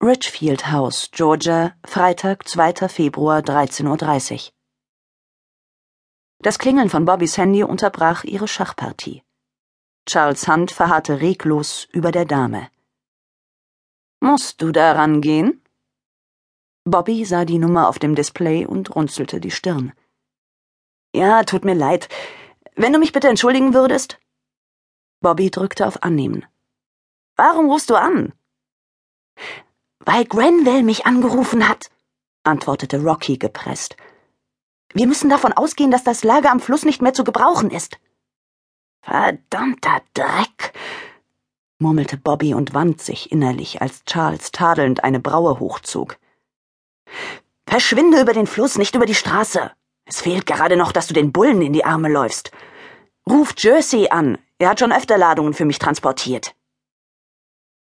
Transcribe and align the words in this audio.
Richfield 0.00 0.70
House, 0.70 1.10
Georgia, 1.10 1.74
Freitag, 1.84 2.46
2. 2.46 2.88
Februar, 2.88 3.40
13.30 3.40 4.32
Uhr. 4.46 4.52
Das 6.38 6.60
Klingeln 6.60 6.88
von 6.88 7.04
Bobbys 7.04 7.36
Handy 7.36 7.64
unterbrach 7.64 8.22
ihre 8.22 8.46
Schachpartie. 8.46 9.24
Charles 10.08 10.46
Hunt 10.46 10.70
verharrte 10.70 11.20
reglos 11.20 11.88
über 11.90 12.12
der 12.12 12.26
Dame. 12.26 12.70
Musst 14.20 14.62
du 14.62 14.70
daran 14.70 15.20
gehen? 15.20 15.64
Bobby 16.84 17.24
sah 17.24 17.44
die 17.44 17.58
Nummer 17.58 17.88
auf 17.88 17.98
dem 17.98 18.14
Display 18.14 18.64
und 18.64 18.94
runzelte 18.94 19.40
die 19.40 19.50
Stirn. 19.50 19.92
Ja, 21.12 21.42
tut 21.42 21.64
mir 21.64 21.74
leid. 21.74 22.08
Wenn 22.76 22.92
du 22.92 23.00
mich 23.00 23.10
bitte 23.10 23.26
entschuldigen 23.26 23.74
würdest? 23.74 24.20
Bobby 25.20 25.50
drückte 25.50 25.88
auf 25.88 26.04
Annehmen. 26.04 26.46
Warum 27.34 27.68
rufst 27.68 27.90
du 27.90 27.96
an? 27.96 28.32
Weil 30.00 30.24
Grenville 30.24 30.82
mich 30.82 31.06
angerufen 31.06 31.68
hat, 31.68 31.90
antwortete 32.44 33.02
Rocky 33.02 33.36
gepresst. 33.36 33.96
Wir 34.94 35.06
müssen 35.06 35.28
davon 35.28 35.52
ausgehen, 35.52 35.90
dass 35.90 36.04
das 36.04 36.24
Lager 36.24 36.50
am 36.50 36.60
Fluss 36.60 36.84
nicht 36.84 37.02
mehr 37.02 37.12
zu 37.12 37.24
gebrauchen 37.24 37.70
ist. 37.70 37.98
Verdammter 39.02 40.00
Dreck, 40.14 40.72
murmelte 41.78 42.16
Bobby 42.16 42.54
und 42.54 42.74
wand 42.74 43.00
sich 43.00 43.30
innerlich, 43.30 43.80
als 43.80 44.04
Charles 44.04 44.50
tadelnd 44.50 45.04
eine 45.04 45.20
Braue 45.20 45.60
hochzog. 45.60 46.18
Verschwinde 47.66 48.20
über 48.20 48.32
den 48.32 48.46
Fluss, 48.46 48.78
nicht 48.78 48.94
über 48.94 49.06
die 49.06 49.14
Straße. 49.14 49.70
Es 50.04 50.22
fehlt 50.22 50.46
gerade 50.46 50.76
noch, 50.76 50.92
dass 50.92 51.06
du 51.06 51.14
den 51.14 51.32
Bullen 51.32 51.60
in 51.60 51.72
die 51.72 51.84
Arme 51.84 52.08
läufst. 52.08 52.50
Ruf 53.28 53.54
Jersey 53.58 54.08
an. 54.08 54.38
Er 54.58 54.70
hat 54.70 54.80
schon 54.80 54.92
öfter 54.92 55.18
Ladungen 55.18 55.52
für 55.52 55.66
mich 55.66 55.78
transportiert. 55.78 56.54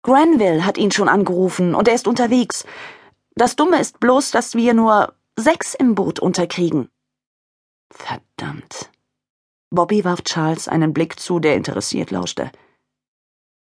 Granville 0.02 0.64
hat 0.64 0.78
ihn 0.78 0.90
schon 0.90 1.08
angerufen 1.08 1.74
und 1.74 1.88
er 1.88 1.94
ist 1.94 2.08
unterwegs. 2.08 2.64
Das 3.34 3.56
Dumme 3.56 3.80
ist 3.80 4.00
bloß, 4.00 4.30
dass 4.30 4.54
wir 4.54 4.74
nur 4.74 5.14
sechs 5.36 5.74
im 5.74 5.94
Boot 5.94 6.18
unterkriegen. 6.18 6.90
Verdammt. 7.90 8.90
Bobby 9.70 10.04
warf 10.04 10.22
Charles 10.22 10.68
einen 10.68 10.92
Blick 10.92 11.18
zu, 11.18 11.38
der 11.38 11.56
interessiert 11.56 12.10
lauschte. 12.10 12.50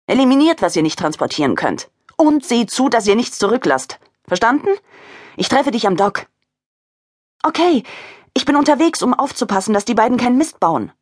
Eliminiert, 0.06 0.62
was 0.62 0.77
ihr 0.77 0.83
nicht 0.83 0.98
transportieren 0.98 1.56
könnt. 1.56 1.91
Und 2.17 2.44
seht 2.44 2.70
zu, 2.70 2.89
dass 2.89 3.06
ihr 3.06 3.17
nichts 3.17 3.39
zurücklasst. 3.39 3.98
Verstanden? 4.27 4.69
Ich 5.37 5.48
treffe 5.48 5.70
dich 5.70 5.87
am 5.87 5.97
Dock. 5.97 6.27
Okay, 7.42 7.83
ich 8.34 8.44
bin 8.44 8.56
unterwegs, 8.56 9.03
um 9.03 9.15
aufzupassen, 9.15 9.75
dass 9.75 9.84
die 9.84 9.94
beiden 9.94 10.19
keinen 10.19 10.39
Mist 10.39 10.61
bauen. 10.61 10.92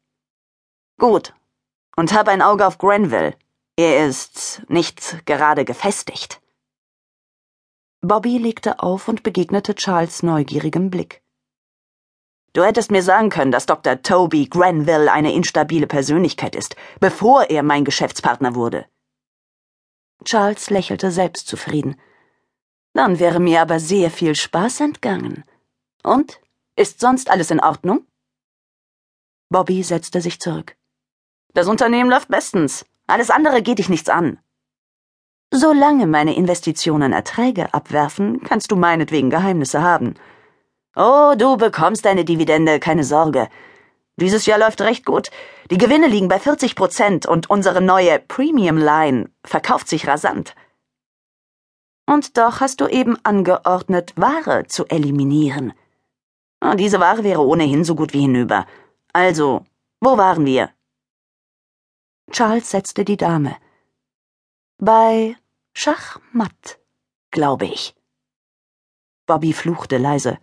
Gut. 0.98 1.34
Und 1.96 2.12
hab 2.12 2.28
ein 2.28 2.42
Auge 2.42 2.66
auf 2.66 2.78
Granville. 2.78 3.34
Er 3.78 4.08
ist 4.08 4.62
nicht 4.66 5.24
gerade 5.24 5.64
gefestigt. 5.64 6.40
Bobby 8.00 8.36
legte 8.36 8.80
auf 8.80 9.06
und 9.06 9.22
begegnete 9.22 9.76
Charles 9.76 10.24
neugierigem 10.24 10.90
Blick. 10.90 11.22
Du 12.54 12.64
hättest 12.64 12.90
mir 12.90 13.04
sagen 13.04 13.30
können, 13.30 13.52
dass 13.52 13.66
Dr. 13.66 14.02
Toby 14.02 14.46
Granville 14.46 15.12
eine 15.12 15.32
instabile 15.32 15.86
Persönlichkeit 15.86 16.56
ist, 16.56 16.74
bevor 16.98 17.50
er 17.50 17.62
mein 17.62 17.84
Geschäftspartner 17.84 18.56
wurde. 18.56 18.84
Charles 20.24 20.70
lächelte 20.70 21.12
selbstzufrieden. 21.12 22.00
Dann 22.94 23.20
wäre 23.20 23.38
mir 23.38 23.62
aber 23.62 23.78
sehr 23.78 24.10
viel 24.10 24.34
Spaß 24.34 24.80
entgangen. 24.80 25.44
Und? 26.02 26.40
Ist 26.74 26.98
sonst 26.98 27.30
alles 27.30 27.52
in 27.52 27.60
Ordnung? 27.60 28.04
Bobby 29.50 29.84
setzte 29.84 30.20
sich 30.20 30.40
zurück. 30.40 30.76
Das 31.54 31.68
Unternehmen 31.68 32.10
läuft 32.10 32.26
bestens. 32.26 32.84
Alles 33.08 33.30
andere 33.30 33.62
geht 33.62 33.78
dich 33.78 33.88
nichts 33.88 34.08
an. 34.08 34.38
Solange 35.50 36.06
meine 36.06 36.36
Investitionen 36.36 37.14
Erträge 37.14 37.72
abwerfen, 37.72 38.42
kannst 38.42 38.70
du 38.70 38.76
meinetwegen 38.76 39.30
Geheimnisse 39.30 39.82
haben. 39.82 40.14
Oh, 40.94 41.34
du 41.36 41.56
bekommst 41.56 42.04
deine 42.04 42.24
Dividende, 42.26 42.78
keine 42.78 43.04
Sorge. 43.04 43.48
Dieses 44.16 44.44
Jahr 44.44 44.58
läuft 44.58 44.82
recht 44.82 45.06
gut. 45.06 45.30
Die 45.70 45.78
Gewinne 45.78 46.06
liegen 46.06 46.28
bei 46.28 46.38
40 46.38 46.74
Prozent 46.74 47.24
und 47.24 47.48
unsere 47.48 47.80
neue 47.80 48.18
Premium 48.18 48.76
Line 48.76 49.30
verkauft 49.42 49.88
sich 49.88 50.06
rasant. 50.06 50.54
Und 52.04 52.36
doch 52.36 52.60
hast 52.60 52.82
du 52.82 52.88
eben 52.88 53.16
angeordnet, 53.22 54.12
Ware 54.16 54.66
zu 54.66 54.86
eliminieren. 54.86 55.72
Oh, 56.60 56.74
diese 56.74 57.00
Ware 57.00 57.24
wäre 57.24 57.46
ohnehin 57.46 57.84
so 57.84 57.94
gut 57.94 58.12
wie 58.12 58.22
hinüber. 58.22 58.66
Also, 59.14 59.64
wo 60.00 60.18
waren 60.18 60.44
wir? 60.44 60.70
Charles 62.30 62.70
setzte 62.70 63.04
die 63.04 63.16
Dame. 63.16 63.56
Bei 64.78 65.36
Schachmatt, 65.74 66.78
glaube 67.30 67.66
ich. 67.66 67.94
Bobby 69.26 69.52
fluchte 69.52 69.98
leise. 69.98 70.38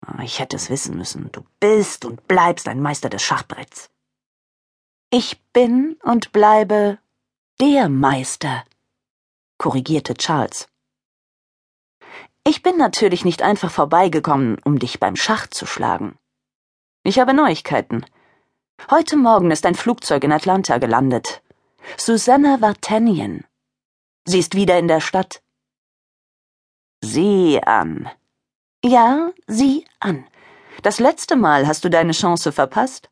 Ah, 0.00 0.22
ich 0.22 0.38
hätte 0.38 0.56
es 0.56 0.70
wissen 0.70 0.96
müssen. 0.96 1.30
Du 1.32 1.44
bist 1.60 2.04
und 2.04 2.26
bleibst 2.28 2.68
ein 2.68 2.80
Meister 2.80 3.08
des 3.08 3.22
Schachbretts. 3.22 3.90
Ich 5.10 5.42
bin 5.52 5.96
und 6.02 6.32
bleibe 6.32 6.98
der 7.60 7.88
Meister, 7.88 8.64
korrigierte 9.58 10.14
Charles. 10.14 10.68
Ich 12.44 12.62
bin 12.62 12.76
natürlich 12.76 13.24
nicht 13.24 13.42
einfach 13.42 13.70
vorbeigekommen, 13.70 14.58
um 14.64 14.78
dich 14.78 15.00
beim 15.00 15.16
Schach 15.16 15.48
zu 15.48 15.66
schlagen. 15.66 16.16
Ich 17.02 17.18
habe 17.18 17.34
Neuigkeiten. 17.34 18.06
Heute 18.90 19.18
Morgen 19.18 19.50
ist 19.50 19.66
ein 19.66 19.74
Flugzeug 19.74 20.24
in 20.24 20.32
Atlanta 20.32 20.78
gelandet. 20.78 21.42
Susanna 21.98 22.62
Vartanian. 22.62 23.44
Sie 24.24 24.38
ist 24.38 24.54
wieder 24.54 24.78
in 24.78 24.88
der 24.88 25.02
Stadt. 25.02 25.42
Sieh 27.04 27.60
an. 27.60 28.08
Ja, 28.82 29.30
sieh 29.46 29.84
an. 30.00 30.26
Das 30.82 31.00
letzte 31.00 31.36
Mal 31.36 31.66
hast 31.66 31.84
du 31.84 31.90
deine 31.90 32.12
Chance 32.12 32.50
verpasst? 32.50 33.10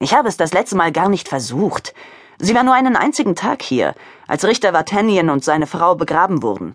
Ich 0.00 0.14
habe 0.14 0.28
es 0.28 0.36
das 0.36 0.52
letzte 0.52 0.74
Mal 0.74 0.90
gar 0.90 1.08
nicht 1.08 1.28
versucht. 1.28 1.94
Sie 2.40 2.56
war 2.56 2.64
nur 2.64 2.74
einen 2.74 2.96
einzigen 2.96 3.36
Tag 3.36 3.62
hier, 3.62 3.94
als 4.26 4.44
Richter 4.44 4.72
Vartanian 4.72 5.30
und 5.30 5.44
seine 5.44 5.68
Frau 5.68 5.94
begraben 5.94 6.42
wurden. 6.42 6.74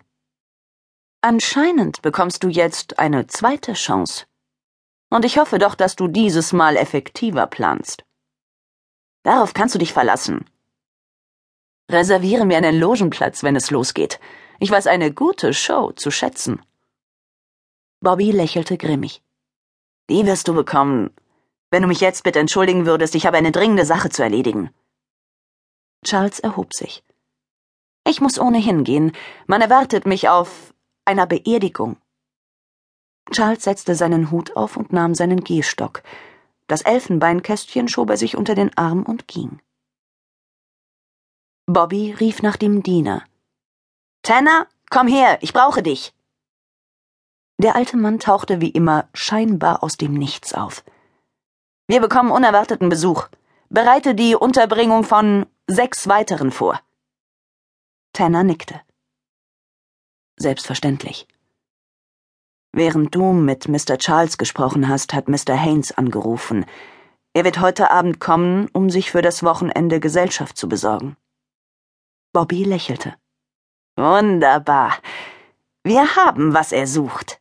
Anscheinend 1.20 2.00
bekommst 2.00 2.42
du 2.42 2.48
jetzt 2.48 2.98
eine 2.98 3.26
zweite 3.26 3.74
Chance. 3.74 4.24
Und 5.10 5.24
ich 5.24 5.38
hoffe 5.38 5.58
doch, 5.58 5.74
dass 5.74 5.96
du 5.96 6.08
dieses 6.08 6.52
Mal 6.52 6.76
effektiver 6.76 7.46
planst. 7.46 8.04
Darauf 9.22 9.54
kannst 9.54 9.74
du 9.74 9.78
dich 9.78 9.92
verlassen. 9.92 10.44
Reserviere 11.90 12.44
mir 12.44 12.58
einen 12.58 12.78
Logenplatz, 12.78 13.42
wenn 13.42 13.56
es 13.56 13.70
losgeht. 13.70 14.20
Ich 14.60 14.70
weiß 14.70 14.86
eine 14.86 15.12
gute 15.12 15.54
Show 15.54 15.92
zu 15.92 16.10
schätzen. 16.10 16.60
Bobby 18.00 18.30
lächelte 18.30 18.76
grimmig. 18.76 19.22
Die 20.10 20.26
wirst 20.26 20.48
du 20.48 20.54
bekommen. 20.54 21.10
Wenn 21.70 21.82
du 21.82 21.88
mich 21.88 22.00
jetzt 22.00 22.24
bitte 22.24 22.38
entschuldigen 22.38 22.86
würdest, 22.86 23.14
ich 23.14 23.26
habe 23.26 23.36
eine 23.36 23.52
dringende 23.52 23.84
Sache 23.84 24.10
zu 24.10 24.22
erledigen. 24.22 24.70
Charles 26.04 26.40
erhob 26.40 26.74
sich. 26.74 27.02
Ich 28.06 28.20
muss 28.20 28.38
ohnehin 28.38 28.84
gehen. 28.84 29.12
Man 29.46 29.60
erwartet 29.60 30.06
mich 30.06 30.28
auf 30.28 30.74
einer 31.04 31.26
Beerdigung. 31.26 31.96
Charles 33.30 33.62
setzte 33.62 33.94
seinen 33.94 34.30
Hut 34.30 34.56
auf 34.56 34.76
und 34.76 34.92
nahm 34.92 35.14
seinen 35.14 35.44
Gehstock. 35.44 36.02
Das 36.66 36.82
Elfenbeinkästchen 36.82 37.88
schob 37.88 38.10
er 38.10 38.16
sich 38.16 38.36
unter 38.36 38.54
den 38.54 38.76
Arm 38.76 39.02
und 39.02 39.28
ging. 39.28 39.60
Bobby 41.66 42.14
rief 42.18 42.42
nach 42.42 42.56
dem 42.56 42.82
Diener. 42.82 43.24
Tanner, 44.22 44.66
komm 44.90 45.06
her, 45.06 45.38
ich 45.42 45.52
brauche 45.52 45.82
dich. 45.82 46.14
Der 47.58 47.74
alte 47.74 47.96
Mann 47.96 48.20
tauchte 48.20 48.60
wie 48.60 48.70
immer 48.70 49.08
scheinbar 49.14 49.82
aus 49.82 49.96
dem 49.96 50.14
Nichts 50.14 50.54
auf. 50.54 50.84
Wir 51.88 52.00
bekommen 52.00 52.30
unerwarteten 52.30 52.88
Besuch. 52.88 53.28
Bereite 53.68 54.14
die 54.14 54.34
Unterbringung 54.34 55.04
von 55.04 55.46
sechs 55.66 56.08
weiteren 56.08 56.52
vor. 56.52 56.80
Tanner 58.12 58.44
nickte. 58.44 58.80
Selbstverständlich. 60.36 61.26
Während 62.72 63.14
du 63.14 63.32
mit 63.32 63.68
Mr. 63.68 63.98
Charles 63.98 64.38
gesprochen 64.38 64.88
hast, 64.88 65.14
hat 65.14 65.28
Mr. 65.28 65.54
Haynes 65.54 65.92
angerufen. 65.92 66.66
Er 67.32 67.44
wird 67.44 67.60
heute 67.60 67.90
Abend 67.90 68.20
kommen, 68.20 68.68
um 68.72 68.90
sich 68.90 69.10
für 69.10 69.22
das 69.22 69.42
Wochenende 69.42 70.00
Gesellschaft 70.00 70.56
zu 70.56 70.68
besorgen. 70.68 71.16
Bobby 72.32 72.64
lächelte. 72.64 73.14
Wunderbar. 73.96 74.96
Wir 75.82 76.16
haben, 76.16 76.54
was 76.54 76.72
er 76.72 76.86
sucht. 76.86 77.40